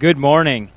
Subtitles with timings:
[0.00, 0.70] Good morning.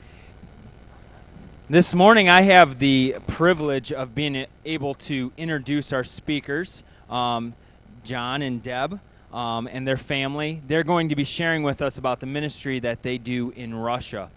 [1.69, 7.53] This morning, I have the privilege of being able to introduce our speakers, um,
[8.03, 8.99] John and Deb,
[9.31, 10.61] um, and their family.
[10.67, 14.29] They're going to be sharing with us about the ministry that they do in Russia.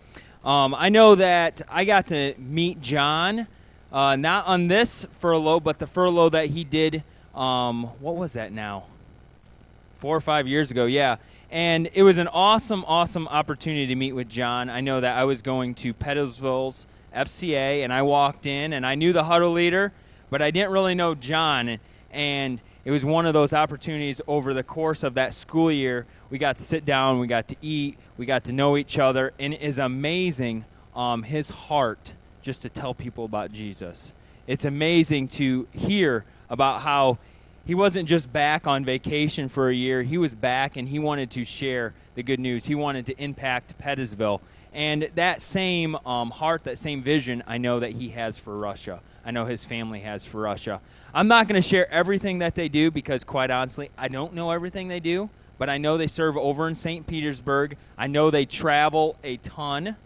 [0.45, 3.48] Um, I know that I got to meet John,
[3.90, 7.03] uh, not on this furlough, but the furlough that he did.
[7.34, 8.84] Um, what was that now?
[9.96, 11.16] Four or five years ago, yeah.
[11.51, 14.69] And it was an awesome, awesome opportunity to meet with John.
[14.69, 18.96] I know that I was going to Pettisville's FCA, and I walked in, and I
[18.96, 19.92] knew the huddle leader,
[20.28, 21.78] but I didn't really know John.
[22.10, 26.06] And it was one of those opportunities over the course of that school year.
[26.30, 29.33] We got to sit down, we got to eat, we got to know each other,
[29.38, 30.64] and it is amazing
[30.97, 34.12] um, his heart just to tell people about Jesus.
[34.47, 37.19] It's amazing to hear about how
[37.66, 40.02] he wasn't just back on vacation for a year.
[40.02, 42.65] He was back and he wanted to share the good news.
[42.65, 44.41] He wanted to impact Pettisville.
[44.73, 49.00] And that same um, heart, that same vision, I know that he has for Russia.
[49.25, 50.81] I know his family has for Russia.
[51.12, 54.53] I'm not going to share everything that they do because, quite honestly, I don't know
[54.53, 57.05] everything they do, but I know they serve over in St.
[57.06, 57.77] Petersburg.
[57.98, 59.97] I know they travel a ton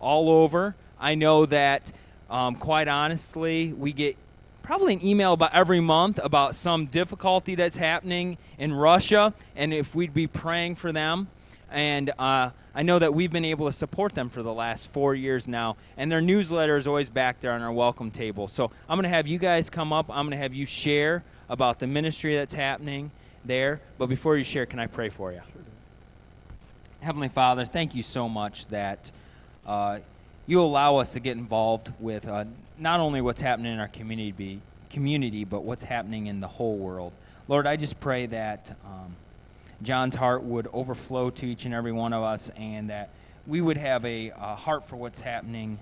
[0.00, 0.76] all over.
[0.98, 1.92] I know that,
[2.30, 4.16] um, quite honestly, we get
[4.64, 9.94] probably an email about every month about some difficulty that's happening in Russia and if
[9.94, 11.28] we'd be praying for them.
[11.70, 15.14] And uh, I know that we've been able to support them for the last four
[15.14, 15.76] years now.
[15.98, 18.48] And their newsletter is always back there on our welcome table.
[18.48, 20.06] So I'm going to have you guys come up.
[20.08, 23.10] I'm going to have you share about the ministry that's happening
[23.44, 23.82] there.
[23.98, 25.42] But before you share, can I pray for you?
[27.00, 29.12] Heavenly Father, thank you so much that
[29.66, 29.98] uh,
[30.46, 32.44] you allow us to get involved with uh,
[32.78, 37.12] not only what's happening in our community, community, but what's happening in the whole world.
[37.48, 39.14] Lord, I just pray that um,
[39.82, 43.10] John's heart would overflow to each and every one of us, and that
[43.46, 45.78] we would have a, a heart for what's happening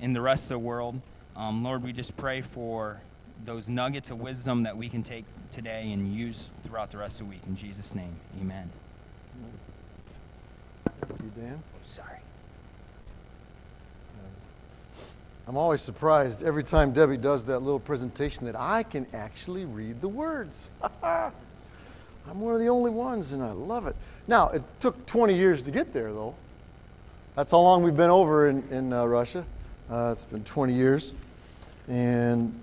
[0.00, 1.00] in the rest of the world.
[1.36, 3.00] Um, Lord, we just pray for
[3.44, 7.26] those nuggets of wisdom that we can take today and use throughout the rest of
[7.26, 7.42] the week.
[7.46, 8.70] In Jesus' name, amen.
[10.84, 11.62] Thank you, Dan.
[11.62, 12.19] Oh, sorry.
[15.50, 20.00] I'm always surprised every time Debbie does that little presentation that I can actually read
[20.00, 20.70] the words.
[21.02, 21.32] I'm
[22.40, 23.96] one of the only ones, and I love it.
[24.28, 26.36] Now, it took 20 years to get there, though.
[27.34, 29.44] That's how long we've been over in, in uh, Russia.
[29.90, 31.14] Uh, it's been 20 years.
[31.88, 32.54] And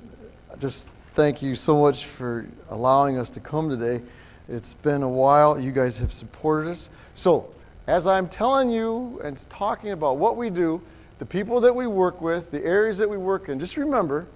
[0.58, 4.02] just thank you so much for allowing us to come today.
[4.48, 5.60] It's been a while.
[5.60, 6.90] You guys have supported us.
[7.16, 7.54] So,
[7.86, 10.82] as I'm telling you and talking about what we do,
[11.20, 14.28] the people that we work with, the areas that we work in, just remember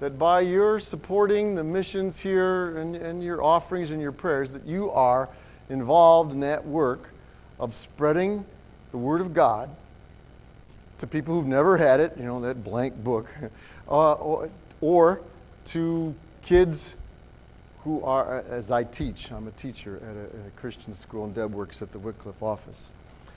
[0.00, 4.64] that by your supporting the missions here and, and your offerings and your prayers, that
[4.64, 5.28] you are
[5.68, 7.10] involved in that work
[7.58, 8.44] of spreading
[8.92, 9.68] the Word of God
[10.98, 13.28] to people who've never had it, you know, that blank book,
[13.88, 15.20] uh, or, or,
[15.66, 16.94] to kids
[17.84, 21.34] who are, as I teach, I'm a teacher at a, at a Christian school, and
[21.34, 22.90] Deb works at the Wycliffe office.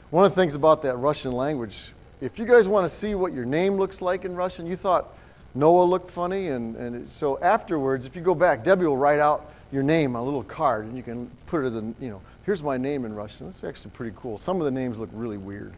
[0.09, 1.91] One of the things about that Russian language
[2.23, 5.13] if you guys want to see what your name looks like in Russian, you thought
[5.55, 9.51] Noah looked funny, and, and so afterwards, if you go back, Debbie will write out
[9.73, 12.21] your name on a little card, and you can put it as a, you know,
[12.45, 13.49] here's my name in Russian.
[13.49, 14.37] It's actually pretty cool.
[14.37, 15.73] Some of the names look really weird.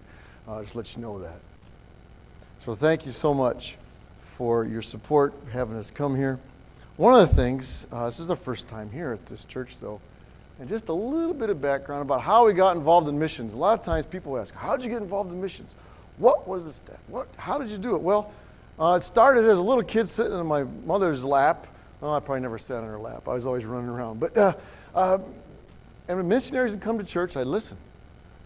[0.48, 1.40] Uh, just let you know that.
[2.60, 3.78] So thank you so much
[4.38, 6.40] for your support, having us come here.
[6.98, 10.00] One of the things, uh, this is the first time here at this church, though,
[10.60, 13.56] and just a little bit of background about how we got involved in missions.
[13.56, 15.74] A lot of times people ask, How did you get involved in missions?
[16.18, 16.82] What was this?
[17.08, 17.28] What?
[17.38, 18.02] How did you do it?
[18.02, 18.32] Well,
[18.80, 21.68] uh, it started as a little kid sitting in my mother's lap.
[22.02, 23.28] I probably never sat on her lap.
[23.28, 24.20] I was always running around.
[24.20, 24.54] But uh,
[24.94, 25.18] uh,
[26.08, 27.78] and when missionaries would come to church, I'd listen.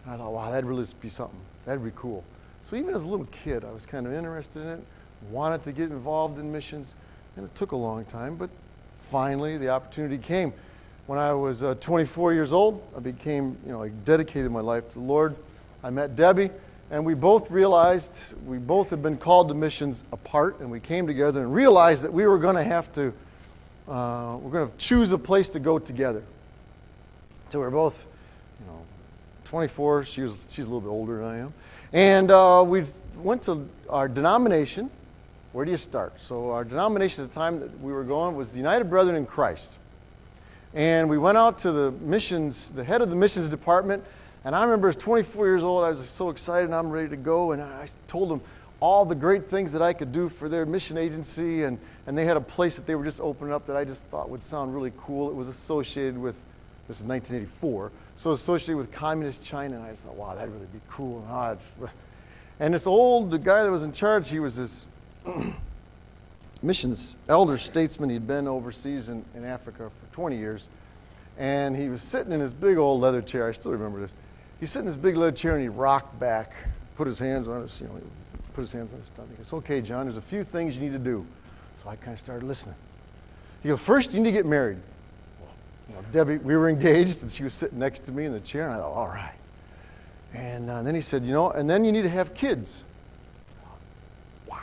[0.06, 1.40] And I thought, wow, that'd really be something.
[1.66, 2.24] That'd be cool.
[2.64, 4.84] So even as a little kid, I was kind of interested in it,
[5.30, 6.94] wanted to get involved in missions,
[7.36, 8.50] and it took a long time, but
[9.00, 10.54] finally the opportunity came.
[11.08, 14.88] When I was uh, 24 years old, I became, you know, I dedicated my life
[14.90, 15.36] to the Lord.
[15.84, 16.52] I met Debbie
[16.92, 21.06] and we both realized we both had been called to missions apart, and we came
[21.08, 23.14] together and realized that we were going to have to
[23.88, 26.22] uh, we're going to choose a place to go together.
[27.50, 28.06] So we're both,
[28.60, 28.84] you know,
[29.46, 30.04] 24.
[30.04, 31.54] She was she's a little bit older than I am,
[31.92, 32.86] and uh, we
[33.18, 34.92] went to our denomination.
[35.54, 36.22] Where do you start?
[36.22, 39.26] So our denomination at the time that we were going was the United Brethren in
[39.26, 39.80] Christ,
[40.76, 44.04] and we went out to the missions, the head of the missions department
[44.46, 47.18] and I remember as 24 years old, I was so excited and I'm ready to
[47.18, 47.52] go.
[47.52, 48.42] And I told them
[48.80, 51.64] all the great things that I could do for their mission agency.
[51.64, 51.78] And,
[52.08, 54.30] and they had a place that they were just opening up that I just thought
[54.30, 55.30] would sound really cool.
[55.30, 56.36] It was associated with,
[56.88, 59.76] this is 1984, so associated with communist China.
[59.76, 61.26] And I thought, wow, that'd really be cool.
[62.62, 64.86] And this old the guy that was in charge, he was this
[66.62, 68.10] missions elder statesman.
[68.10, 70.68] He'd been overseas in, in Africa for 20 years.
[71.38, 73.48] And he was sitting in his big old leather chair.
[73.48, 74.12] I still remember this.
[74.60, 76.54] He's sitting in his big leather chair and he rocked back,
[76.96, 78.02] put his hands on his, you know,
[78.54, 79.32] put his hands on his stomach.
[79.32, 81.26] He goes, okay, John, there's a few things you need to do.
[81.82, 82.76] So I kind of started listening.
[83.64, 84.78] He goes, first, you need to get married.
[85.40, 85.50] Well,
[85.88, 88.40] you know, Debbie, we were engaged, and she was sitting next to me in the
[88.40, 89.36] chair, and I thought, all right.
[90.34, 92.84] And uh, then he said, you know, and then you need to have kids.
[94.46, 94.58] Wow.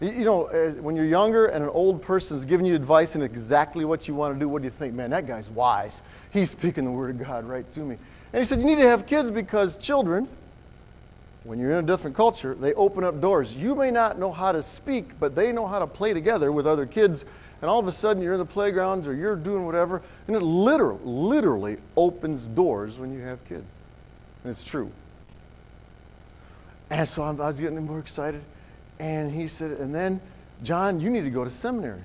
[0.00, 0.44] You, know,
[0.80, 4.34] when you're younger and an old person's giving you advice on exactly what you want
[4.34, 4.94] to do, what do you think?
[4.94, 6.02] Man, that guy's wise.
[6.30, 7.96] He's speaking the word of God right to me.
[8.32, 10.26] And he said, you need to have kids because children,
[11.44, 13.52] when you're in a different culture, they open up doors.
[13.52, 16.66] You may not know how to speak, but they know how to play together with
[16.66, 17.24] other kids.
[17.60, 20.40] And all of a sudden, you're in the playgrounds or you're doing whatever, and it
[20.40, 23.68] literally, literally opens doors when you have kids.
[24.42, 24.90] And it's true.
[26.90, 28.42] And so I was getting more excited.
[28.98, 30.20] And he said, and then,
[30.62, 32.02] John, you need to go to seminary.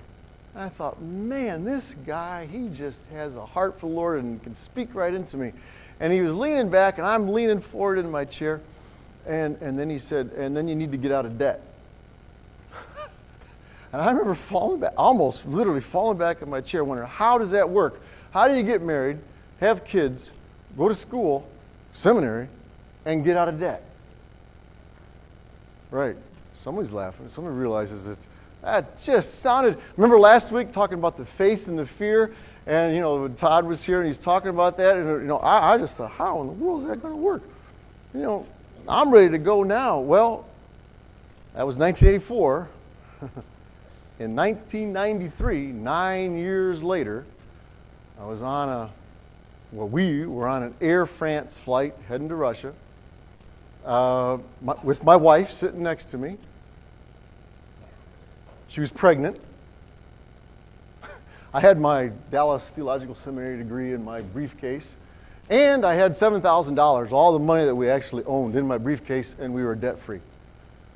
[0.53, 4.41] And I thought, man, this guy, he just has a heart for the Lord and
[4.41, 5.53] can speak right into me.
[5.99, 8.61] And he was leaning back, and I'm leaning forward in my chair.
[9.25, 11.61] And, and then he said, and then you need to get out of debt.
[13.91, 17.51] and I remember falling back, almost literally falling back in my chair, wondering, how does
[17.51, 17.99] that work?
[18.31, 19.17] How do you get married,
[19.59, 20.31] have kids,
[20.77, 21.47] go to school,
[21.93, 22.47] seminary,
[23.05, 23.83] and get out of debt?
[25.91, 26.15] Right.
[26.61, 27.29] Somebody's laughing.
[27.29, 28.17] Somebody realizes that
[28.61, 29.77] that just sounded.
[29.95, 32.33] Remember last week talking about the faith and the fear?
[32.67, 34.97] And, you know, Todd was here and he's talking about that.
[34.97, 37.19] And, you know, I, I just thought, how in the world is that going to
[37.19, 37.41] work?
[38.13, 38.45] You know,
[38.87, 39.99] I'm ready to go now.
[39.99, 40.45] Well,
[41.55, 42.69] that was 1984.
[44.19, 47.25] In 1993, nine years later,
[48.19, 48.89] I was on a,
[49.71, 52.73] well, we were on an Air France flight heading to Russia
[53.87, 56.37] uh, my, with my wife sitting next to me.
[58.67, 59.39] She was pregnant.
[61.53, 64.95] I had my Dallas Theological Seminary degree in my briefcase.
[65.49, 69.53] And I had $7,000, all the money that we actually owned, in my briefcase, and
[69.53, 70.19] we were debt free.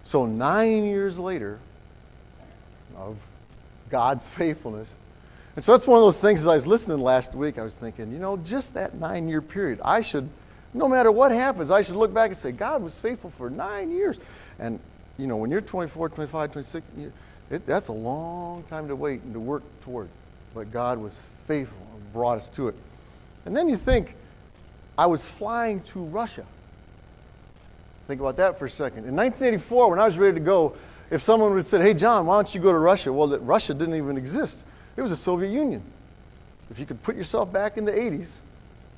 [0.03, 1.59] So, nine years later
[2.98, 3.18] of
[3.89, 4.89] God's faithfulness.
[5.56, 7.75] And so, that's one of those things as I was listening last week, I was
[7.75, 10.27] thinking, you know, just that nine year period, I should,
[10.74, 13.89] no matter what happens, I should look back and say, God was faithful for nine
[13.89, 14.18] years.
[14.59, 14.81] And,
[15.18, 16.86] you know, when you're 24, 25, 26,
[17.51, 20.09] it, that's a long time to wait and to work toward.
[20.53, 21.18] But God was
[21.48, 22.75] faithful and brought us to it.
[23.45, 24.15] And then you think,
[24.98, 26.45] I was flying to Russia.
[28.07, 29.06] Think about that for a second.
[29.06, 30.75] In 1984, when I was ready to go,
[31.09, 33.12] if someone would have said, Hey, John, why don't you go to Russia?
[33.12, 34.63] Well, that Russia didn't even exist.
[34.98, 35.81] It was the Soviet Union.
[36.69, 38.36] If you could put yourself back in the 80s,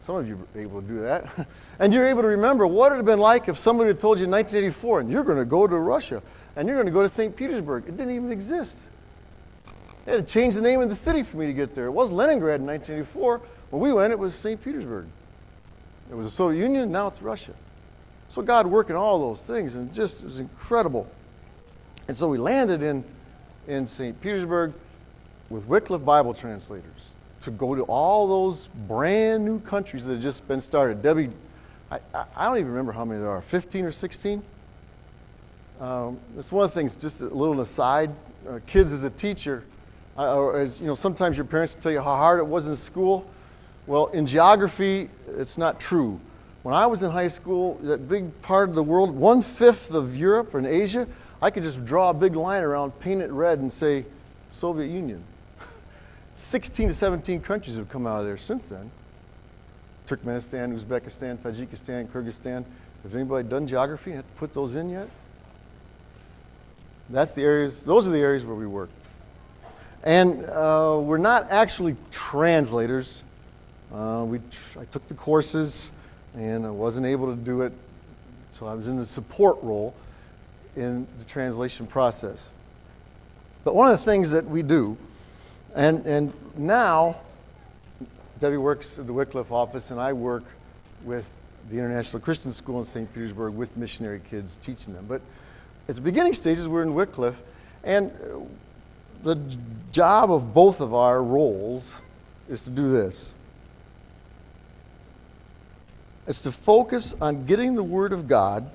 [0.01, 1.47] some of you were able to do that,
[1.79, 4.19] and you're able to remember what it would have been like if somebody had told
[4.19, 6.21] you in 1984, and you're going to go to Russia,
[6.55, 7.35] and you're going to go to St.
[7.35, 7.85] Petersburg.
[7.87, 8.77] It didn't even exist.
[10.05, 11.85] They had to change the name of the city for me to get there.
[11.85, 13.41] It was Leningrad in 1984.
[13.69, 14.61] When we went, it was St.
[14.61, 15.07] Petersburg.
[16.11, 17.53] It was the Soviet Union, now it's Russia.
[18.29, 21.07] So God working all those things, and just it was incredible.
[22.07, 23.03] And so we landed in,
[23.67, 24.19] in St.
[24.19, 24.73] Petersburg
[25.49, 30.47] with Wycliffe Bible translators to go to all those brand new countries that had just
[30.47, 31.01] been started.
[31.01, 31.29] Debbie,
[31.91, 31.99] I,
[32.35, 34.43] I don't even remember how many there are 15 or 16?
[35.79, 38.09] Um, it's one of the things, just a little aside.
[38.47, 39.63] Uh, kids, as a teacher,
[40.17, 42.75] uh, or as you know, sometimes your parents tell you how hard it was in
[42.75, 43.25] school.
[43.87, 46.19] Well, in geography, it's not true.
[46.61, 50.15] When I was in high school, that big part of the world, one fifth of
[50.15, 51.07] Europe and Asia,
[51.41, 54.05] I could just draw a big line around, paint it red, and say
[54.49, 55.21] Soviet Union.
[56.35, 58.89] 16 to 17 countries have come out of there since then.
[60.07, 62.63] Turkmenistan, Uzbekistan, Tajikistan, Kyrgyzstan.
[63.03, 65.09] Has anybody done geography and put those in yet?
[67.09, 68.89] That's the areas, those are the areas where we work.
[70.03, 73.23] And uh, we're not actually translators.
[73.93, 75.91] Uh, we tr- I took the courses
[76.35, 77.71] and I wasn't able to do it,
[78.51, 79.93] so I was in the support role
[80.75, 82.49] in the translation process.
[83.63, 84.97] But one of the things that we do,
[85.75, 87.17] and, and now
[88.39, 90.43] Debbie works at the Wycliffe office, and I work
[91.03, 91.25] with
[91.69, 93.13] the International Christian School in St.
[93.13, 95.05] Petersburg with missionary kids teaching them.
[95.07, 95.21] But
[95.87, 97.41] at the beginning stages, we're in Wycliffe,
[97.83, 98.11] and
[99.23, 99.39] the
[99.91, 101.97] job of both of our roles
[102.49, 103.31] is to do this
[106.27, 108.69] it's to focus on getting the Word of God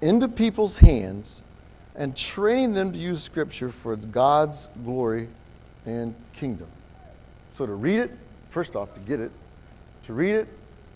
[0.00, 1.40] into people's hands
[1.94, 5.28] and training them to use Scripture for its God's glory
[5.84, 6.68] and kingdom.
[7.54, 9.30] So to read it, first off, to get it,
[10.04, 10.48] to read it,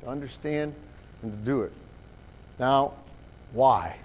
[0.02, 0.74] to understand,
[1.22, 1.72] and to do it.
[2.58, 2.94] Now,
[3.52, 3.96] why?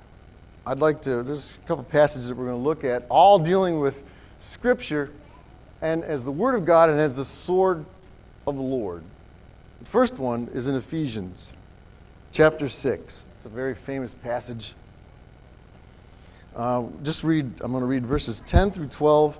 [0.65, 3.79] I'd like to, there's a couple passages that we're going to look at, all dealing
[3.79, 4.03] with
[4.41, 5.11] Scripture
[5.81, 7.85] and as the Word of God and as the sword
[8.45, 9.03] of the Lord.
[9.79, 11.51] The first one is in Ephesians
[12.31, 13.25] chapter 6.
[13.37, 14.73] It's a very famous passage.
[16.55, 19.39] Uh, just read, I'm going to read verses 10 through 12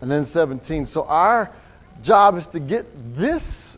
[0.00, 0.86] and then 17.
[0.86, 1.50] So, our
[2.02, 3.76] job is to get this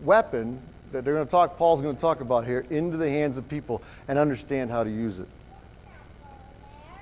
[0.00, 0.60] weapon
[0.92, 3.48] that they're going to talk, Paul's going to talk about here, into the hands of
[3.48, 5.28] people and understand how to use it.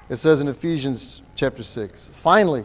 [0.08, 2.64] It says in Ephesians chapter 6 Finally,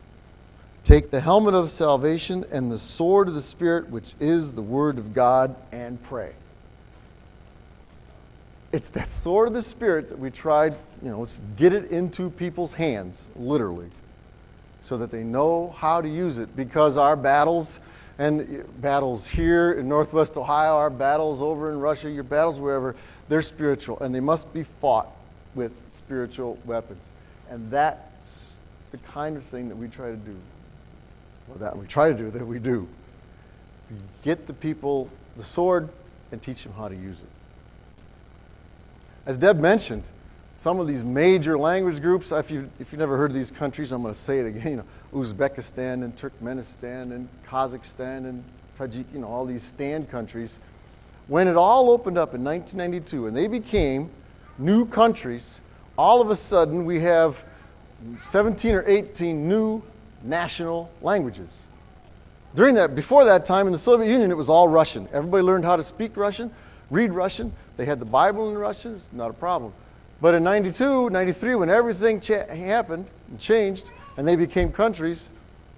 [0.83, 4.97] Take the helmet of salvation and the sword of the Spirit, which is the Word
[4.97, 6.33] of God, and pray.
[8.71, 10.73] It's that sword of the Spirit that we tried,
[11.03, 13.91] you know, let's get it into people's hands, literally,
[14.81, 16.55] so that they know how to use it.
[16.55, 17.79] Because our battles,
[18.17, 22.95] and battles here in Northwest Ohio, our battles over in Russia, your battles wherever,
[23.29, 25.11] they're spiritual, and they must be fought
[25.53, 27.03] with spiritual weapons.
[27.49, 28.57] And that's
[28.91, 30.35] the kind of thing that we try to do.
[31.59, 32.87] That we try to do, that we do.
[34.23, 35.89] Get the people the sword
[36.31, 37.27] and teach them how to use it.
[39.25, 40.03] As Deb mentioned,
[40.55, 43.91] some of these major language groups, if, you, if you've never heard of these countries,
[43.91, 48.43] I'm going to say it again, you know, Uzbekistan and Turkmenistan and Kazakhstan and
[48.77, 50.59] Tajik, you know, all these stand countries,
[51.27, 54.09] when it all opened up in 1992 and they became
[54.57, 55.59] new countries,
[55.97, 57.43] all of a sudden we have
[58.23, 59.81] 17 or 18 new
[60.23, 61.63] national languages.
[62.53, 65.07] During that, before that time in the Soviet Union, it was all Russian.
[65.13, 66.51] Everybody learned how to speak Russian,
[66.89, 67.53] read Russian.
[67.77, 69.73] They had the Bible in Russian, it's not a problem.
[70.19, 75.29] But in 92, 93, when everything cha- happened and changed and they became countries,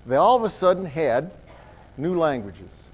[0.05, 1.31] they all of a sudden had
[1.97, 2.88] new languages,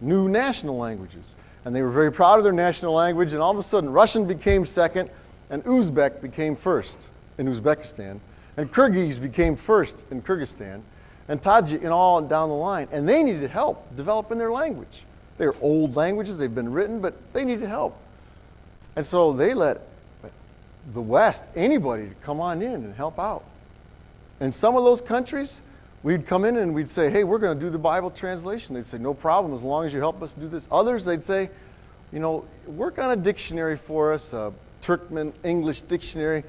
[0.00, 1.34] new national languages.
[1.64, 4.26] And they were very proud of their national language, and all of a sudden Russian
[4.26, 5.10] became second
[5.50, 6.96] and Uzbek became first
[7.36, 8.20] in Uzbekistan.
[8.58, 10.82] And Kyrgyz became first in Kyrgyzstan,
[11.28, 12.88] and Tajik, and all down the line.
[12.90, 15.04] And they needed help developing their language.
[15.38, 17.96] They're old languages, they've been written, but they needed help.
[18.96, 19.82] And so they let
[20.92, 23.44] the West, anybody, to come on in and help out.
[24.40, 25.60] In some of those countries,
[26.02, 28.74] we'd come in and we'd say, hey, we're going to do the Bible translation.
[28.74, 30.66] They'd say, no problem, as long as you help us do this.
[30.72, 31.48] Others, they'd say,
[32.12, 36.42] you know, work on a dictionary for us, a Turkmen English dictionary.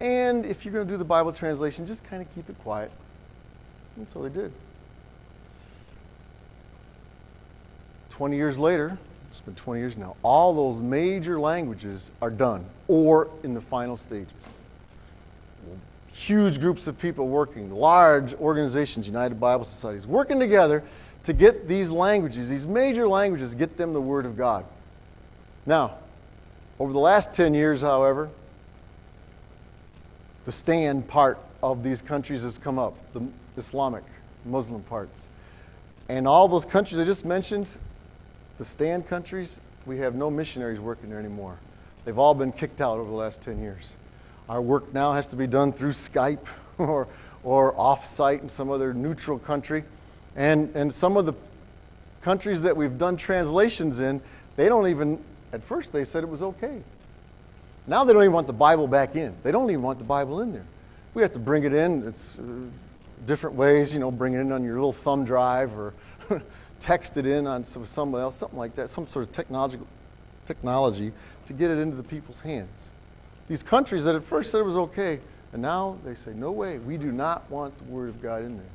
[0.00, 2.90] And if you're going to do the Bible translation, just kind of keep it quiet.
[3.96, 4.52] And so they did.
[8.10, 13.28] 20 years later, it's been 20 years now, all those major languages are done or
[13.42, 14.32] in the final stages.
[16.10, 20.82] Huge groups of people working, large organizations, United Bible Societies, working together
[21.24, 24.64] to get these languages, these major languages, get them the Word of God.
[25.66, 25.98] Now,
[26.80, 28.30] over the last 10 years, however,
[30.48, 33.20] the stand part of these countries has come up, the
[33.58, 34.02] Islamic,
[34.46, 35.28] Muslim parts.
[36.08, 37.68] And all those countries I just mentioned,
[38.56, 41.58] the stand countries, we have no missionaries working there anymore.
[42.06, 43.92] They've all been kicked out over the last 10 years.
[44.48, 46.46] Our work now has to be done through Skype
[46.78, 47.08] or,
[47.44, 49.84] or off site in some other neutral country.
[50.34, 51.34] And, and some of the
[52.22, 54.22] countries that we've done translations in,
[54.56, 56.80] they don't even, at first they said it was okay.
[57.88, 59.34] Now they don't even want the Bible back in.
[59.42, 60.66] They don't even want the Bible in there.
[61.14, 62.06] We have to bring it in.
[62.06, 62.42] It's uh,
[63.26, 65.94] different ways, you know, bring it in on your little thumb drive or
[66.80, 69.78] text it in on some, somebody else, something like that, some sort of technology,
[70.44, 71.12] technology
[71.46, 72.88] to get it into the people's hands.
[73.48, 75.18] These countries that at first said it was okay,
[75.54, 78.58] and now they say, no way, we do not want the Word of God in
[78.58, 78.66] there.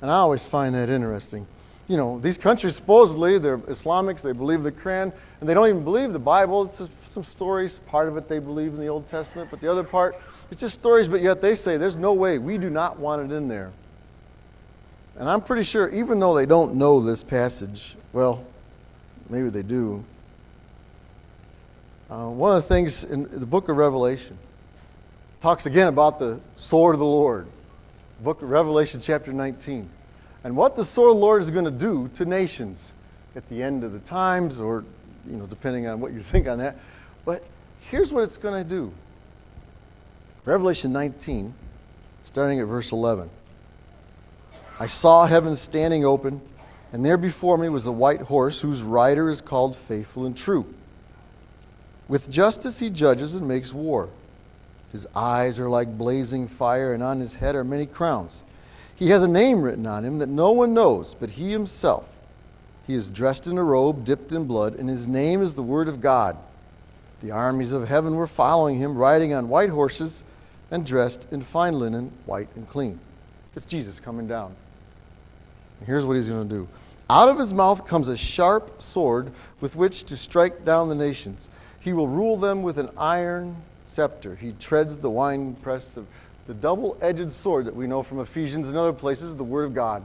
[0.00, 1.48] And I always find that interesting
[1.86, 5.84] you know, these countries supposedly, they're Islamics, they believe the Quran, and they don't even
[5.84, 6.64] believe the Bible.
[6.64, 7.80] It's some stories.
[7.80, 10.18] Part of it they believe in the Old Testament, but the other part,
[10.50, 13.34] it's just stories, but yet they say, there's no way, we do not want it
[13.34, 13.70] in there.
[15.16, 18.44] And I'm pretty sure, even though they don't know this passage, well,
[19.28, 20.04] maybe they do.
[22.10, 24.38] Uh, one of the things in the book of Revelation
[25.40, 27.46] talks again about the sword of the Lord.
[28.20, 29.88] Book of Revelation, chapter 19
[30.44, 32.92] and what the sword Lord is going to do to nations
[33.34, 34.84] at the end of the times, or
[35.26, 36.76] you know, depending on what you think on that.
[37.24, 37.42] But
[37.90, 38.92] here's what it's going to do.
[40.44, 41.54] Revelation 19,
[42.26, 43.30] starting at verse 11.
[44.78, 46.42] I saw heaven standing open,
[46.92, 50.66] and there before me was a white horse whose rider is called Faithful and True.
[52.06, 54.10] With justice he judges and makes war.
[54.92, 58.42] His eyes are like blazing fire, and on his head are many crowns.
[58.96, 62.08] He has a name written on him that no one knows but he himself.
[62.86, 65.88] He is dressed in a robe dipped in blood, and his name is the Word
[65.88, 66.36] of God.
[67.22, 70.22] The armies of heaven were following him, riding on white horses
[70.70, 73.00] and dressed in fine linen, white and clean.
[73.56, 74.54] It's Jesus coming down.
[75.78, 76.68] And here's what he's going to do
[77.08, 81.48] Out of his mouth comes a sharp sword with which to strike down the nations.
[81.80, 84.36] He will rule them with an iron scepter.
[84.36, 86.06] He treads the winepress of
[86.46, 89.64] the double edged sword that we know from Ephesians and other places, is the Word
[89.64, 90.04] of God.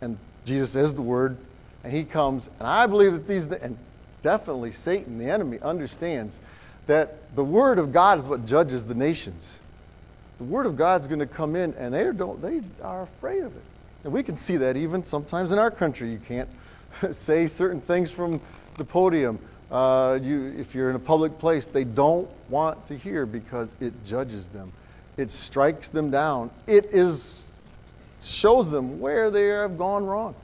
[0.00, 1.36] And Jesus is the Word,
[1.84, 2.50] and He comes.
[2.58, 3.78] And I believe that these, and
[4.22, 6.38] definitely Satan, the enemy, understands
[6.86, 9.58] that the Word of God is what judges the nations.
[10.38, 13.42] The Word of God is going to come in, and they, don't, they are afraid
[13.42, 13.62] of it.
[14.04, 16.10] And we can see that even sometimes in our country.
[16.10, 16.48] You can't
[17.12, 18.40] say certain things from
[18.76, 19.38] the podium.
[19.70, 23.92] Uh, you, if you're in a public place, they don't want to hear because it
[24.04, 24.72] judges them
[25.16, 26.50] it strikes them down.
[26.66, 27.44] It is
[28.22, 30.34] shows them where they have gone wrong,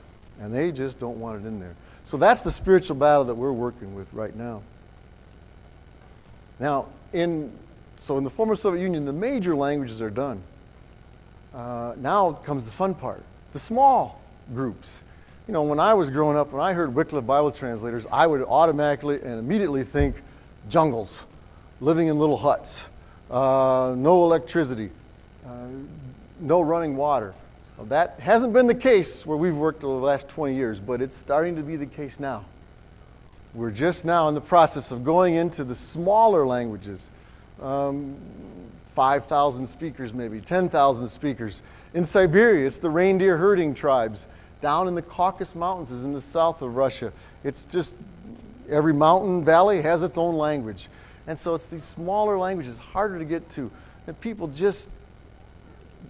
[0.40, 1.74] and they just don't want it in there.
[2.04, 4.62] So that's the spiritual battle that we're working with right now.
[6.58, 7.52] Now, in
[7.96, 10.42] so in the former Soviet Union, the major languages are done.
[11.54, 14.20] Uh, now comes the fun part: the small
[14.54, 15.02] groups.
[15.48, 18.42] You know, when I was growing up, when I heard Wycliffe Bible translators, I would
[18.42, 20.22] automatically and immediately think
[20.68, 21.26] jungles,
[21.80, 22.86] living in little huts
[23.32, 24.90] uh, no electricity,
[25.46, 25.66] uh,
[26.40, 27.34] no running water.
[27.76, 31.00] Well, that hasn't been the case where we've worked over the last 20 years, but
[31.00, 32.44] it's starting to be the case now.
[33.54, 37.10] We're just now in the process of going into the smaller languages.
[37.60, 38.16] Um,
[38.92, 41.62] 5,000 speakers, maybe 10,000 speakers.
[41.94, 44.26] In Siberia, it's the reindeer herding tribes.
[44.60, 47.12] Down in the Caucasus Mountains is in the south of Russia.
[47.42, 47.96] It's just
[48.68, 50.88] every mountain valley has its own language.
[51.26, 53.70] And so it's these smaller languages, harder to get to.
[54.06, 54.88] that people just,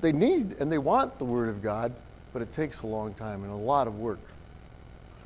[0.00, 1.92] they need and they want the Word of God,
[2.32, 4.20] but it takes a long time and a lot of work.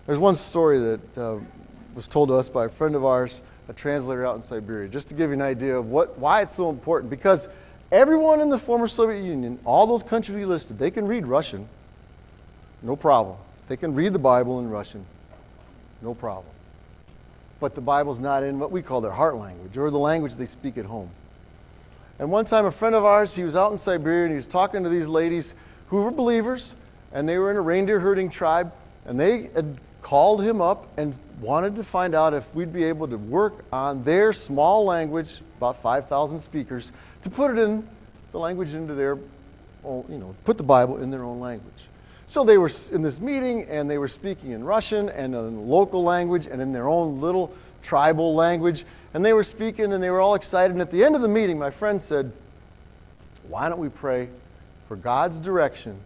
[0.07, 1.39] There's one story that uh,
[1.95, 5.09] was told to us by a friend of ours, a translator out in Siberia, just
[5.09, 7.11] to give you an idea of what, why it's so important.
[7.11, 7.49] Because
[7.93, 11.69] everyone in the former Soviet Union, all those countries we listed, they can read Russian,
[12.83, 13.37] no problem.
[13.69, 15.05] They can read the Bible in Russian,
[16.03, 16.56] no problem
[17.61, 20.47] but the Bible's not in what we call their heart language or the language they
[20.47, 21.11] speak at home.
[22.19, 24.47] And one time, a friend of ours, he was out in Siberia and he was
[24.47, 25.55] talking to these ladies
[25.89, 26.75] who were believers
[27.13, 28.73] and they were in a reindeer herding tribe
[29.05, 33.09] and they had called him up and wanted to find out if we'd be able
[33.09, 36.93] to work on their small language, about 5,000 speakers,
[37.23, 37.87] to put it in
[38.33, 39.17] the language into their,
[39.85, 41.73] you know, put the Bible in their own language.
[42.29, 46.03] So they were in this meeting and they were speaking in Russian and in local
[46.03, 48.85] language and in their own little tribal language.
[49.15, 50.73] And they were speaking and they were all excited.
[50.73, 52.33] And at the end of the meeting, my friend said,
[53.49, 54.29] Why don't we pray
[54.89, 55.99] for God's direction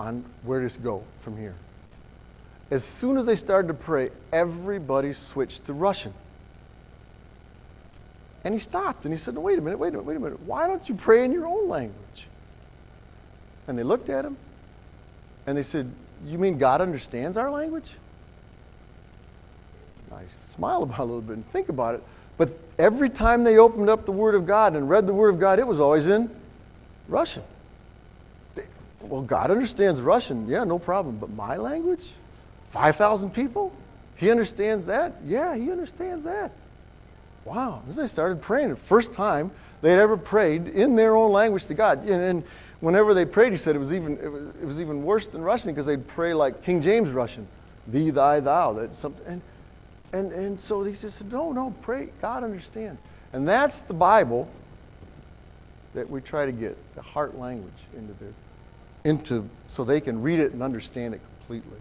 [0.00, 1.54] on where to go from here?
[2.70, 6.12] As soon as they started to pray, everybody switched to Russian.
[8.44, 10.20] And he stopped and he said, no, Wait a minute, wait a minute, wait a
[10.20, 10.40] minute.
[10.40, 12.26] Why don't you pray in your own language?
[13.66, 14.36] And they looked at him
[15.48, 15.90] and they said,
[16.26, 17.90] You mean God understands our language?
[20.12, 22.02] I smile about a little bit and think about it.
[22.36, 25.40] But every time they opened up the Word of God and read the Word of
[25.40, 26.30] God, it was always in
[27.08, 27.42] Russian.
[29.00, 30.46] well, God understands Russian.
[30.46, 31.16] Yeah, no problem.
[31.16, 32.10] But my language?
[32.70, 33.72] 5,000 people?
[34.16, 35.14] He understands that?
[35.24, 36.52] Yeah, he understands that.
[37.46, 37.82] Wow.
[37.88, 41.64] As I started praying, the first time they had ever prayed in their own language
[41.66, 42.00] to God.
[42.02, 42.44] And, and
[42.80, 45.42] whenever they prayed, he said it was even, it was, it was even worse than
[45.42, 47.46] Russian because they'd pray like King James Russian,
[47.86, 48.72] thee, thy, thou.
[48.72, 49.42] That something, and,
[50.12, 52.08] and, and so he just said, no, no, pray.
[52.20, 53.02] God understands.
[53.32, 54.48] And that's the Bible
[55.94, 58.32] that we try to get the heart language into their,
[59.04, 61.78] into so they can read it and understand it completely.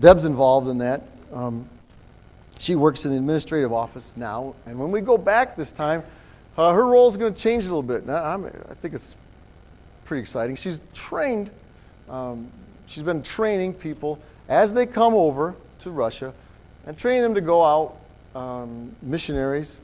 [0.00, 1.02] Deb's involved in that.
[1.32, 1.68] Um,
[2.58, 6.02] she works in the administrative office now, and when we go back this time,
[6.56, 8.04] uh, her role is going to change a little bit.
[8.04, 9.16] Now, i think it's
[10.08, 10.56] pretty exciting.
[10.56, 11.50] She's trained,
[12.08, 12.50] um,
[12.86, 14.18] she's been training people
[14.48, 16.32] as they come over to Russia
[16.86, 17.98] and training them to go out,
[18.34, 19.80] um, missionaries,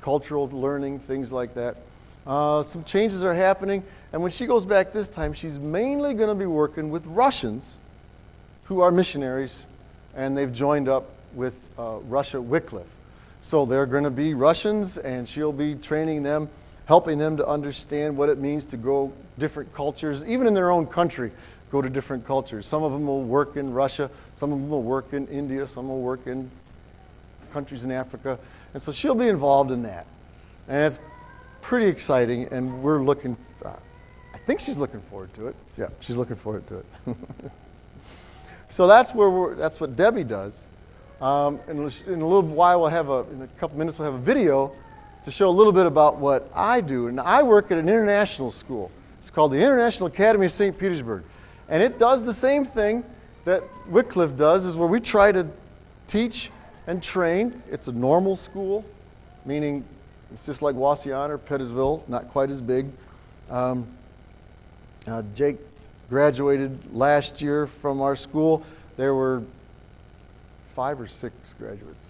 [0.00, 1.76] cultural learning, things like that.
[2.24, 3.82] Uh, some changes are happening,
[4.12, 7.76] and when she goes back this time, she's mainly going to be working with Russians
[8.66, 9.66] who are missionaries,
[10.14, 12.86] and they've joined up with uh, Russia Wycliffe.
[13.42, 16.48] So they're going to be Russians, and she'll be training them
[16.86, 20.86] helping them to understand what it means to grow different cultures, even in their own
[20.86, 21.32] country,
[21.70, 22.66] go to different cultures.
[22.66, 25.88] Some of them will work in Russia, some of them will work in India, some
[25.88, 26.50] will work in
[27.52, 28.38] countries in Africa.
[28.74, 30.06] And so she'll be involved in that.
[30.68, 30.98] And it's
[31.62, 33.70] pretty exciting, and we're looking, uh,
[34.34, 35.56] I think she's looking forward to it.
[35.78, 36.86] Yeah, she's looking forward to it.
[38.68, 40.62] so that's, where we're, that's what Debbie does.
[41.20, 44.20] Um, in, in a little while, we'll have a, in a couple minutes, we'll have
[44.20, 44.72] a video
[45.24, 47.08] to show a little bit about what I do.
[47.08, 48.90] And I work at an international school.
[49.20, 50.78] It's called the International Academy of St.
[50.78, 51.24] Petersburg.
[51.68, 53.04] And it does the same thing
[53.44, 55.46] that Wycliffe does, is where we try to
[56.06, 56.50] teach
[56.86, 57.62] and train.
[57.70, 58.84] It's a normal school,
[59.44, 59.84] meaning
[60.32, 62.86] it's just like Wauseon or Pettisville, not quite as big.
[63.50, 63.86] Um,
[65.06, 65.58] uh, Jake
[66.10, 68.62] graduated last year from our school.
[68.96, 69.42] There were
[70.68, 72.04] five or six graduates.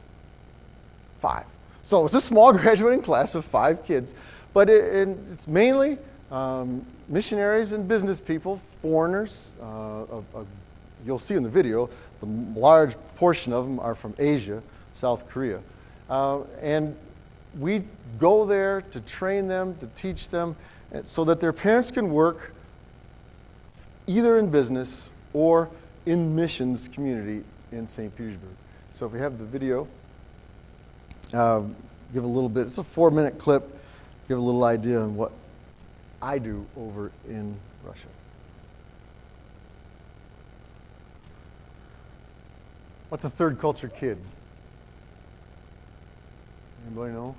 [1.19, 1.47] Five.
[1.85, 4.15] So it's a small graduating class of five kids,
[4.53, 5.99] but it, it's mainly
[6.31, 9.51] um, missionaries and business people, foreigners.
[9.63, 10.05] Uh,
[11.07, 12.27] you'll see in the video, the
[12.59, 14.63] large portion of them are from Asia,
[14.95, 15.61] South Korea.
[16.09, 16.97] Uh, and
[17.59, 17.85] we
[18.19, 20.57] go there to train them, to teach them,
[21.03, 22.53] so that their parents can work
[24.07, 25.69] either in business or
[26.07, 28.15] in missions community in St.
[28.17, 28.51] Petersburg.
[28.93, 29.89] So if we have the video,
[31.35, 31.63] uh,
[32.13, 33.77] give a little bit, it's a four minute clip,
[34.29, 35.33] give a little idea on what
[36.23, 38.07] I do over in Russia.
[43.09, 44.19] What's a third culture kid?
[46.87, 47.37] Anybody know?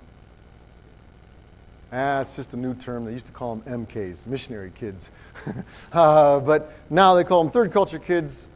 [1.92, 3.06] Ah, it's just a new term.
[3.06, 5.12] They used to call them MKs, missionary kids.
[5.94, 8.48] uh, but now they call them third culture kids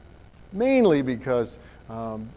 [0.52, 2.30] mainly because um,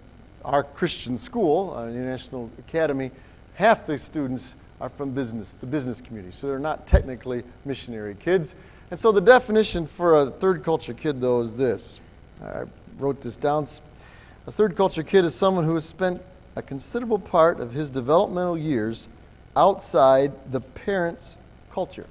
[0.45, 3.11] our Christian school, uh, International Academy,
[3.55, 6.35] half the students are from business, the business community.
[6.37, 8.55] So they're not technically missionary kids.
[8.91, 12.01] And so the definition for a third culture kid, though, is this.
[12.43, 12.65] I
[12.99, 13.67] wrote this down.
[14.47, 16.21] A third culture kid is someone who has spent
[16.57, 19.09] a considerable part of his developmental years
[19.57, 21.37] outside the parent's
[21.73, 22.07] culture.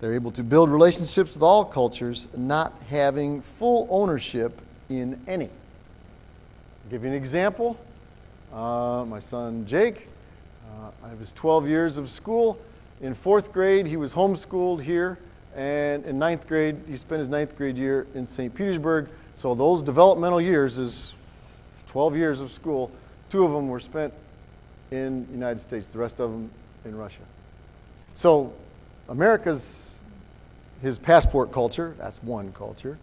[0.00, 5.50] They're able to build relationships with all cultures, not having full ownership in any.
[6.90, 7.78] I'll give you an example.
[8.52, 10.08] Uh, my son Jake,
[10.72, 12.58] uh, I was 12 years of school.
[13.00, 15.16] In fourth grade, he was homeschooled here,
[15.54, 18.52] and in ninth grade, he spent his ninth grade year in St.
[18.52, 19.08] Petersburg.
[19.34, 21.14] So those developmental years is
[21.86, 22.90] 12 years of school.
[23.28, 24.12] Two of them were spent
[24.90, 26.50] in the United States, the rest of them
[26.84, 27.22] in Russia.
[28.16, 28.52] So
[29.08, 29.94] America's
[30.82, 32.98] his passport culture, that's one culture.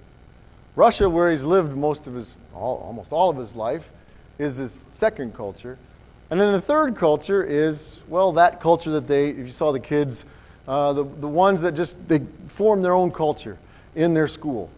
[0.77, 3.91] Russia, where he's lived most of his, all, almost all of his life,
[4.37, 5.75] is his second culture.
[6.29, 9.79] And then the third culture is, well, that culture that they, if you saw the
[9.79, 10.23] kids,
[10.67, 13.57] uh, the, the ones that just, they form their own culture
[13.95, 14.69] in their school.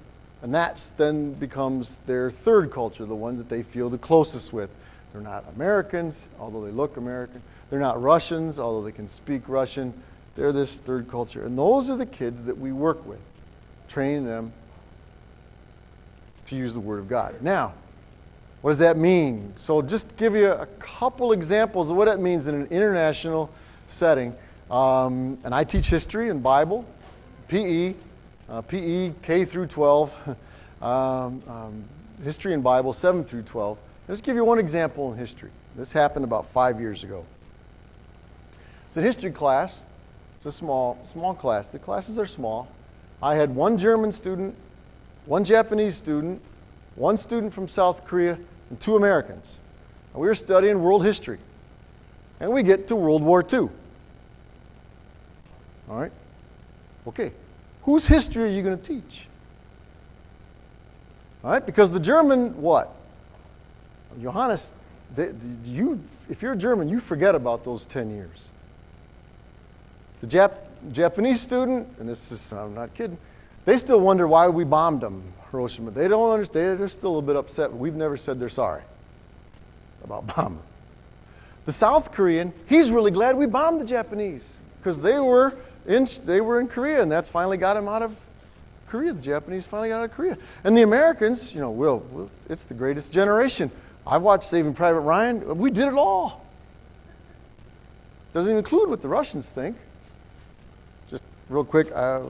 [0.42, 4.70] And that then becomes their third culture, the ones that they feel the closest with.
[5.12, 7.42] They're not Americans, although they look American.
[7.70, 9.94] They're not Russians, although they can speak Russian.
[10.36, 11.44] They're this third culture.
[11.44, 13.20] And those are the kids that we work with,
[13.90, 14.54] training them
[16.50, 17.36] to use the Word of God.
[17.42, 17.74] Now,
[18.62, 19.54] what does that mean?
[19.56, 23.50] So, just give you a couple examples of what that means in an international
[23.88, 24.36] setting.
[24.70, 26.86] Um, and I teach history and Bible,
[27.48, 27.96] PE,
[28.50, 30.16] uh, PE K through 12,
[30.82, 31.84] um, um,
[32.24, 33.78] history and Bible 7 through 12.
[34.08, 35.52] Let's give you one example in history.
[35.76, 37.26] This happened about five years ago.
[38.88, 39.80] It's a history class.
[40.38, 41.68] It's a small, small class.
[41.68, 42.68] The classes are small.
[43.22, 44.56] I had one German student,
[45.30, 46.42] one Japanese student,
[46.96, 48.36] one student from South Korea,
[48.72, 49.60] and two Americans.
[50.12, 51.38] And we were studying world history.
[52.40, 53.70] And we get to World War II.
[55.88, 56.12] All right?
[57.06, 57.32] Okay.
[57.84, 59.28] Whose history are you going to teach?
[61.44, 61.64] All right?
[61.64, 62.96] Because the German, what?
[64.20, 64.74] Johannes,
[65.16, 65.32] they,
[65.64, 68.48] you, if you're a German, you forget about those 10 years.
[70.22, 70.58] The Jap-
[70.92, 73.20] Japanese student, and this is, I'm not kidding,
[73.70, 75.92] they still wonder why we bombed them, Hiroshima.
[75.92, 76.80] They don't understand.
[76.80, 77.72] They're still a little bit upset.
[77.72, 78.82] We've never said they're sorry
[80.04, 80.64] about bombing.
[81.68, 84.44] The South Korean, he's really glad we bombed the Japanese
[84.80, 85.54] because they were
[85.86, 88.20] in, they were in Korea, and that's finally got him out of
[88.88, 89.14] Korea.
[89.14, 90.40] The Japanese finally got out of Korea.
[90.64, 93.70] And the Americans, you know, will, will it's the greatest generation.
[94.08, 95.60] I've watched Saving Private Ryan.
[95.60, 96.44] We did it all.
[98.34, 99.78] Doesn't even include what the Russians think.
[101.12, 102.24] Just real quick, at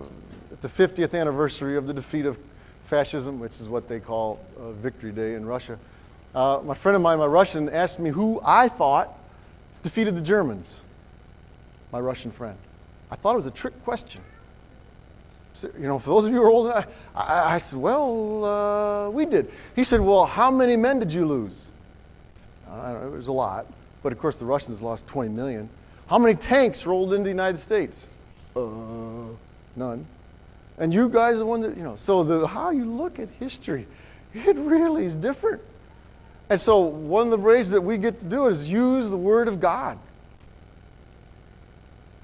[0.62, 2.38] the 50th anniversary of the defeat of
[2.84, 5.78] fascism, which is what they call uh, Victory Day in Russia,
[6.36, 9.18] uh, my friend of mine, my Russian, asked me who I thought
[9.82, 10.82] defeated the Germans.
[11.92, 12.58] my Russian friend.
[13.10, 14.22] I thought it was a trick question.
[15.56, 18.46] So, you know, for those of you who are old, I, I, I said, well,
[18.46, 19.52] uh, we did.
[19.76, 21.66] He said, well, how many men did you lose?
[22.68, 23.66] Know, it was a lot.
[24.04, 25.70] But of course, the Russians lost 20 million.
[26.08, 28.08] How many tanks rolled into the United States?
[28.56, 29.30] Uh,
[29.76, 30.06] none.
[30.80, 33.28] And you guys are the one that, you know, so the, how you look at
[33.40, 33.86] history,
[34.34, 35.62] it really is different.
[36.50, 39.18] And so one of the ways that we get to do it is use the
[39.18, 40.00] Word of God.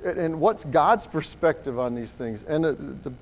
[0.04, 2.44] And what's God's perspective on these things?
[2.48, 3.14] And the, the,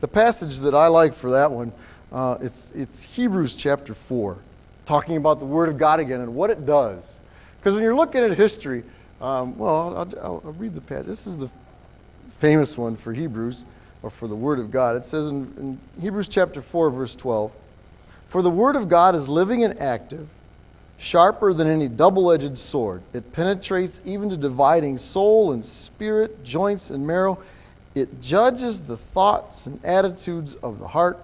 [0.00, 1.72] the passage that I like for that one,
[2.12, 4.38] uh, it's, it's Hebrews chapter 4,
[4.84, 7.02] talking about the Word of God again and what it does.
[7.58, 8.84] Because when you're looking at history,
[9.20, 11.06] um, well, I'll, I'll, I'll, read the passage.
[11.06, 11.50] This is the
[12.36, 13.64] famous one for Hebrews,
[14.02, 14.96] or for the Word of God.
[14.96, 17.52] It says in, in Hebrews chapter 4, verse 12
[18.28, 20.28] For the Word of God is living and active
[20.98, 23.02] sharper than any double edged sword.
[23.12, 27.38] It penetrates even to dividing soul and spirit, joints and marrow.
[27.94, 31.18] It judges the thoughts and attitudes of the heart.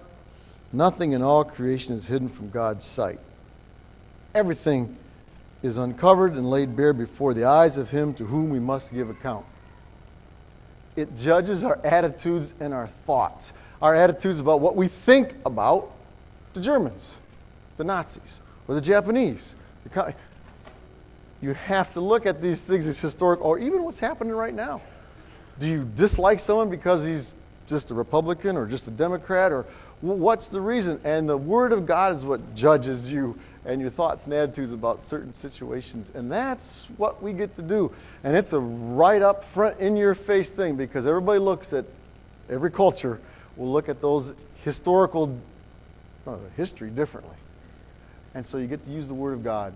[0.73, 3.19] Nothing in all creation is hidden from God's sight.
[4.33, 4.97] Everything
[5.61, 9.09] is uncovered and laid bare before the eyes of Him to whom we must give
[9.09, 9.45] account.
[10.95, 15.91] It judges our attitudes and our thoughts, our attitudes about what we think about
[16.53, 17.17] the Germans,
[17.77, 19.55] the Nazis, or the Japanese,
[21.41, 24.81] you have to look at these things as historic, or even what's happening right now.
[25.59, 27.35] Do you dislike someone because he's
[27.67, 29.65] just a Republican or just a Democrat, or
[30.01, 30.99] what's the reason?
[31.03, 35.01] And the Word of God is what judges you and your thoughts and attitudes about
[35.01, 36.11] certain situations.
[36.13, 37.91] And that's what we get to do.
[38.23, 41.85] And it's a right up front, in your face thing because everybody looks at,
[42.49, 43.19] every culture
[43.57, 45.37] will look at those historical
[46.27, 47.35] uh, history differently.
[48.33, 49.73] And so you get to use the Word of God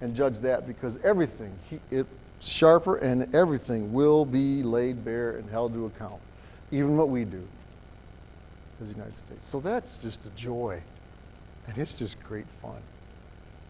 [0.00, 2.08] and judge that because everything, he, it's
[2.40, 6.20] sharper and everything will be laid bare and held to account,
[6.70, 7.46] even what we do
[8.80, 9.48] as the United States.
[9.48, 10.82] So that's just a joy.
[11.68, 12.82] And it's just great fun.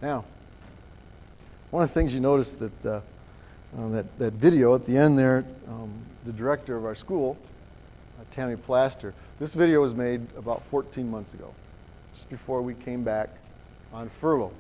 [0.03, 0.25] Now,
[1.71, 3.01] one of the things you notice that uh,
[3.79, 5.93] on that, that video at the end there, um,
[6.25, 7.39] the director of our school,
[8.19, 11.55] uh, Tammy Plaster, this video was made about 14 months ago,
[12.15, 13.31] just before we came back
[13.93, 14.51] on furlough.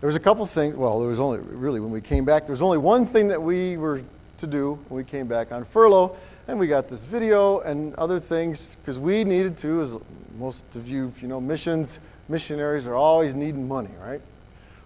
[0.00, 2.52] There was a couple things, well, there was only, really, when we came back, there
[2.52, 4.02] was only one thing that we were
[4.38, 8.18] to do when we came back on furlough, and we got this video and other
[8.18, 9.94] things because we needed to, as
[10.38, 11.98] most of you, you know missions,
[12.30, 14.22] missionaries are always needing money, right?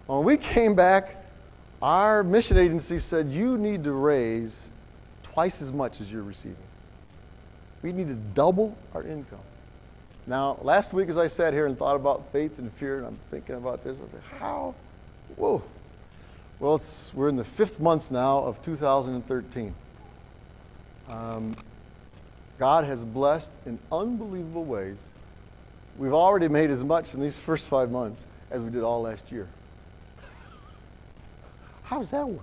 [0.06, 1.16] When we came back,
[1.80, 4.68] our mission agency said, you need to raise
[5.22, 6.56] twice as much as you're receiving.
[7.82, 9.40] We need to double our income.
[10.26, 13.18] Now, last week as I sat here and thought about faith and fear, and I'm
[13.30, 14.74] thinking about this, I said, how?
[15.36, 15.62] Whoa.
[16.60, 16.80] Well,
[17.14, 19.74] we're in the fifth month now of 2013.
[21.08, 21.56] Um,
[22.58, 24.98] God has blessed in unbelievable ways.
[25.98, 29.32] We've already made as much in these first five months as we did all last
[29.32, 29.48] year.
[31.82, 32.42] How does that work?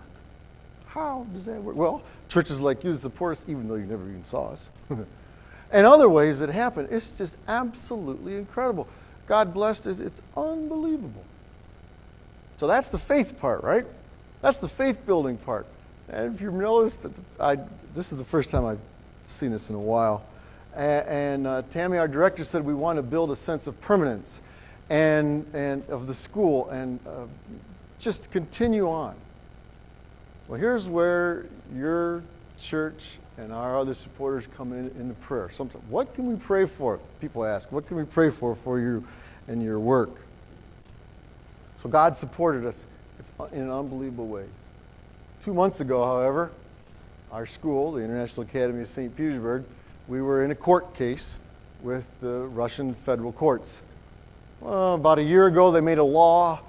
[0.88, 1.75] How does that work?
[1.75, 4.69] Well, churches like you support us, even though you never even saw us.
[4.89, 6.88] and other ways that happen.
[6.89, 8.88] It's just absolutely incredible.
[9.28, 9.99] God blessed it.
[9.99, 11.23] It's unbelievable.
[12.58, 13.86] So that's the faith part, right?
[14.41, 15.65] That's the faith building part.
[16.10, 17.58] And if you notice that I,
[17.93, 18.80] this is the first time I've
[19.28, 20.23] seen this in a while.
[20.75, 24.41] And, and uh, Tammy, our director, said we want to build a sense of permanence
[24.89, 27.25] and, and of the school and uh,
[27.99, 29.15] just continue on.
[30.49, 32.23] Well, here's where your
[32.57, 35.51] church and our other supporters come in in the prayer.
[35.51, 36.99] Sometimes, what can we pray for?
[37.21, 39.03] People ask, what can we pray for for you
[39.47, 40.09] and your work?
[41.83, 42.83] So God supported us
[43.51, 44.49] in unbelievable ways.
[45.43, 46.49] Two months ago, however,
[47.31, 49.15] our school, the International Academy of St.
[49.15, 49.65] Petersburg,
[50.07, 51.38] we were in a court case
[51.83, 53.83] with the Russian federal courts.
[54.62, 56.62] Well, about a year ago, they made a law,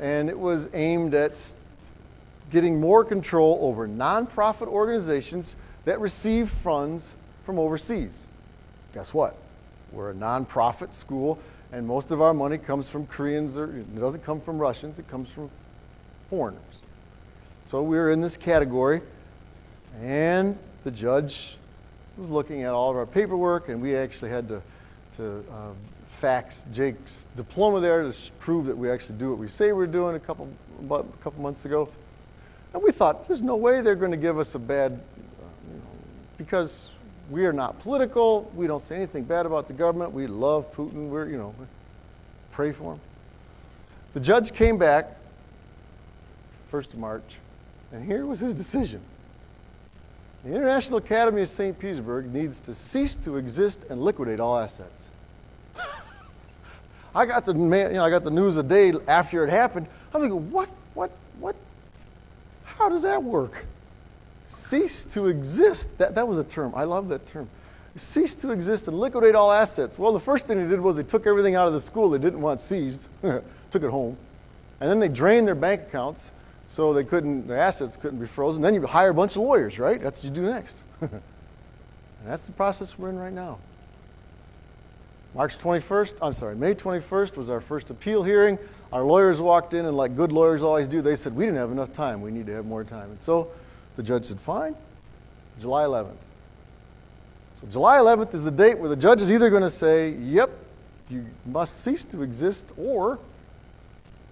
[0.00, 1.36] and it was aimed at
[2.50, 8.28] getting more control over nonprofit organizations that receive funds from overseas.
[8.94, 9.36] Guess what?
[9.92, 11.38] We're a nonprofit school,
[11.72, 15.08] and most of our money comes from Koreans, or it doesn't come from Russians, it
[15.08, 15.50] comes from
[16.30, 16.82] foreigners.
[17.64, 19.02] So we're in this category,
[20.00, 21.56] and the judge
[22.16, 24.62] was looking at all of our paperwork, and we actually had to,
[25.16, 25.72] to uh,
[26.08, 30.16] fax Jake's diploma there to prove that we actually do what we say we're doing
[30.16, 30.48] a couple,
[30.80, 31.88] about a couple months ago.
[32.74, 35.82] And we thought, there's no way they're going to give us a bad you know,
[36.36, 36.90] because
[37.30, 38.50] we are not political.
[38.54, 40.12] We don't say anything bad about the government.
[40.12, 41.08] We love Putin.
[41.08, 41.54] We're, you know,
[42.52, 43.00] pray for him.
[44.14, 45.16] The judge came back,
[46.72, 47.36] 1st of March,
[47.92, 49.00] and here was his decision.
[50.44, 51.78] The International Academy of St.
[51.78, 55.06] Petersburg needs to cease to exist and liquidate all assets.
[57.14, 59.88] I got the you know, I got the news a day after it happened.
[60.14, 61.56] I'm thinking, what, what, what?
[62.88, 63.66] How does that work?
[64.46, 65.90] Cease to exist.
[65.98, 66.72] That, that was a term.
[66.74, 67.46] I love that term.
[67.96, 69.98] Cease to exist and liquidate all assets.
[69.98, 72.18] Well, the first thing they did was they took everything out of the school they
[72.18, 74.16] didn't want seized, took it home,
[74.80, 76.30] and then they drained their bank accounts
[76.66, 78.62] so they couldn't, their assets couldn't be frozen.
[78.62, 80.00] Then you hire a bunch of lawyers, right?
[80.00, 80.78] That's what you do next.
[81.02, 81.20] and
[82.24, 83.58] that's the process we're in right now.
[85.34, 88.58] March 21st, I'm sorry, May 21st was our first appeal hearing.
[88.92, 91.72] Our lawyers walked in, and like good lawyers always do, they said, We didn't have
[91.72, 92.22] enough time.
[92.22, 93.10] We need to have more time.
[93.10, 93.48] And so
[93.96, 94.74] the judge said, Fine,
[95.60, 96.16] July 11th.
[97.60, 100.50] So July 11th is the date where the judge is either going to say, Yep,
[101.10, 103.18] you must cease to exist, or,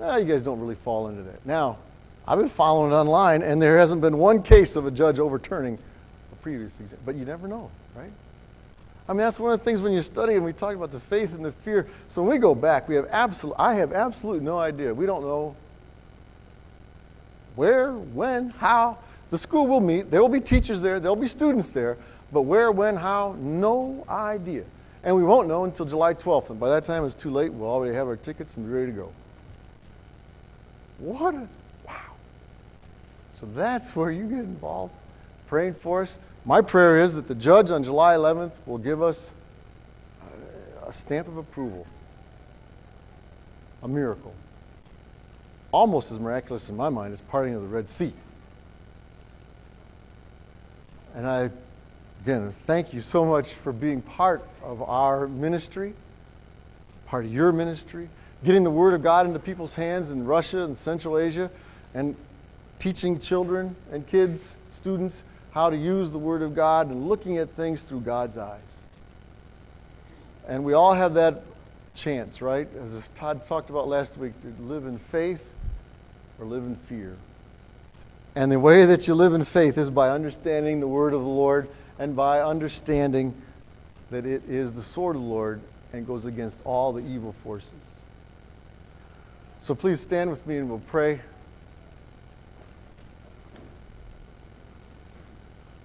[0.00, 1.44] eh, you guys don't really fall into that.
[1.44, 1.78] Now,
[2.26, 5.78] I've been following it online, and there hasn't been one case of a judge overturning
[6.32, 6.98] a previous exam.
[7.04, 8.10] But you never know, right?
[9.08, 11.00] I mean, that's one of the things when you study and we talk about the
[11.00, 11.86] faith and the fear.
[12.08, 14.92] So when we go back, we have absolute, I have absolutely no idea.
[14.92, 15.54] We don't know
[17.54, 18.98] where, when, how.
[19.30, 20.10] The school will meet.
[20.10, 21.00] There will be teachers there.
[21.00, 21.96] There will be students there.
[22.32, 24.64] But where, when, how, no idea.
[25.02, 26.50] And we won't know until July 12th.
[26.50, 27.52] And by that time, it's too late.
[27.52, 29.12] We'll already have our tickets and be ready to go.
[30.98, 31.48] What a,
[31.86, 32.12] wow.
[33.40, 34.94] So that's where you get involved,
[35.46, 36.14] praying for us.
[36.46, 39.32] My prayer is that the judge on July 11th will give us
[40.86, 41.84] a stamp of approval,
[43.82, 44.32] a miracle.
[45.72, 48.12] Almost as miraculous in my mind as parting of the Red Sea.
[51.16, 51.50] And I,
[52.22, 55.94] again, thank you so much for being part of our ministry,
[57.06, 58.08] part of your ministry,
[58.44, 61.50] getting the Word of God into people's hands in Russia and Central Asia,
[61.92, 62.14] and
[62.78, 65.24] teaching children and kids, students,
[65.56, 68.60] how to use the Word of God and looking at things through God's eyes.
[70.46, 71.44] And we all have that
[71.94, 72.68] chance, right?
[72.76, 75.40] As Todd talked about last week, to live in faith
[76.38, 77.16] or live in fear.
[78.34, 81.26] And the way that you live in faith is by understanding the Word of the
[81.26, 83.34] Lord and by understanding
[84.10, 85.62] that it is the sword of the Lord
[85.94, 87.72] and goes against all the evil forces.
[89.62, 91.22] So please stand with me and we'll pray.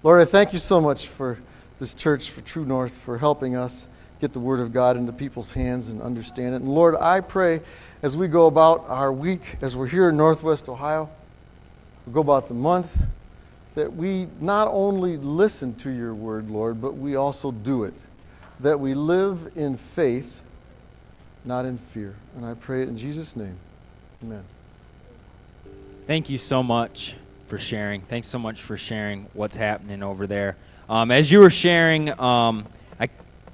[0.04, 1.38] Lord, I thank you so much for
[1.78, 3.86] this church, for True North, for helping us
[4.20, 6.62] get the Word of God into people's hands and understand it.
[6.62, 7.62] And Lord, I pray
[8.02, 11.08] as we go about our week, as we're here in Northwest Ohio,
[12.08, 12.98] we go about the month,
[13.76, 17.94] that we not only listen to your Word, Lord, but we also do it.
[18.60, 20.42] That we live in faith,
[21.46, 22.16] not in fear.
[22.36, 23.58] And I pray it in Jesus' name.
[24.24, 24.44] Amen.
[26.08, 27.16] Thank you so much
[27.52, 28.00] for sharing.
[28.04, 30.56] Thanks so much for sharing what's happening over there.
[30.88, 32.66] Um, as you were sharing, um,
[32.98, 33.10] I,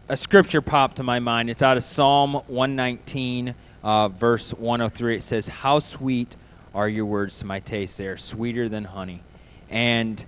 [0.07, 1.49] a scripture popped to my mind.
[1.49, 5.15] It's out of Psalm 119, uh, verse 103.
[5.15, 6.35] It says, How sweet
[6.75, 7.97] are your words to my taste.
[7.97, 9.23] They are sweeter than honey.
[9.71, 10.23] And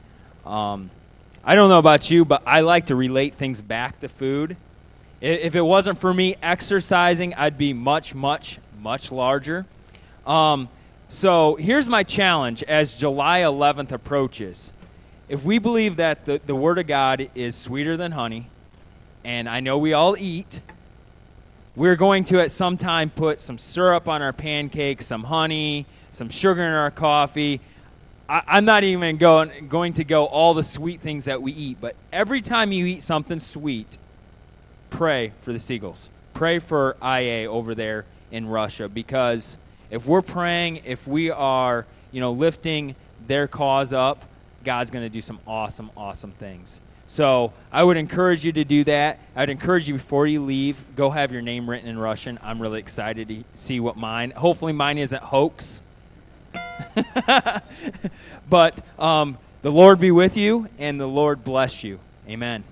[0.47, 0.89] um,
[1.43, 4.57] I don't know about you, but I like to relate things back to food.
[5.21, 9.67] If it wasn't for me exercising, I'd be much, much, much larger.
[10.25, 10.69] Um,
[11.11, 14.71] so here's my challenge as July 11th approaches.
[15.27, 18.47] If we believe that the, the Word of God is sweeter than honey,
[19.23, 20.61] and I know we all eat,
[21.75, 26.29] we're going to at some time put some syrup on our pancakes, some honey, some
[26.29, 27.59] sugar in our coffee.
[28.29, 31.77] I, am not even going, going to go all the sweet things that we eat,
[31.81, 33.97] but every time you eat something sweet,
[34.91, 36.09] pray for the Siegels.
[36.35, 39.57] Pray for IA over there in Russia because–
[39.89, 42.95] if we're praying, if we are, you know, lifting
[43.27, 44.25] their cause up,
[44.63, 46.81] God's going to do some awesome, awesome things.
[47.07, 49.19] So I would encourage you to do that.
[49.35, 52.37] I would encourage you before you leave, go have your name written in Russian.
[52.43, 54.29] I'm really excited to see what mine.
[54.31, 55.81] Hopefully, mine isn't hoax.
[58.49, 61.99] but um, the Lord be with you, and the Lord bless you.
[62.27, 62.63] Amen.